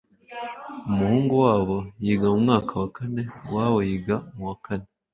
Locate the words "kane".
2.95-3.23, 4.65-4.87